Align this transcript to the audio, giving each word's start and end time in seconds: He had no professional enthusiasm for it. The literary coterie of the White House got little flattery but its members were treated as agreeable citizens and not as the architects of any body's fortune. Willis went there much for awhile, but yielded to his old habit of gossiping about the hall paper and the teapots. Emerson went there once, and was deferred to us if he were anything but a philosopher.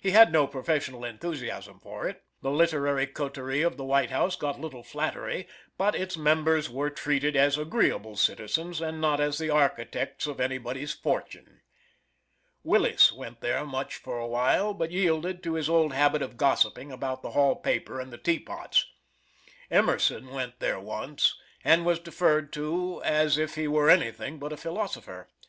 He 0.00 0.10
had 0.10 0.32
no 0.32 0.48
professional 0.48 1.04
enthusiasm 1.04 1.78
for 1.78 2.08
it. 2.08 2.24
The 2.42 2.50
literary 2.50 3.06
coterie 3.06 3.62
of 3.62 3.76
the 3.76 3.84
White 3.84 4.10
House 4.10 4.34
got 4.34 4.58
little 4.60 4.82
flattery 4.82 5.46
but 5.76 5.94
its 5.94 6.16
members 6.16 6.68
were 6.68 6.90
treated 6.90 7.36
as 7.36 7.56
agreeable 7.56 8.16
citizens 8.16 8.80
and 8.80 9.00
not 9.00 9.20
as 9.20 9.38
the 9.38 9.50
architects 9.50 10.26
of 10.26 10.40
any 10.40 10.58
body's 10.58 10.94
fortune. 10.94 11.60
Willis 12.64 13.12
went 13.12 13.40
there 13.40 13.64
much 13.64 13.94
for 13.94 14.18
awhile, 14.18 14.74
but 14.74 14.90
yielded 14.90 15.44
to 15.44 15.54
his 15.54 15.68
old 15.70 15.92
habit 15.92 16.22
of 16.22 16.36
gossiping 16.36 16.90
about 16.90 17.22
the 17.22 17.30
hall 17.30 17.54
paper 17.54 18.00
and 18.00 18.12
the 18.12 18.18
teapots. 18.18 18.84
Emerson 19.70 20.30
went 20.30 20.58
there 20.58 20.80
once, 20.80 21.38
and 21.62 21.86
was 21.86 22.00
deferred 22.00 22.52
to 22.54 22.96
us 23.04 23.36
if 23.36 23.54
he 23.54 23.68
were 23.68 23.88
anything 23.88 24.40
but 24.40 24.52
a 24.52 24.56
philosopher. 24.56 25.28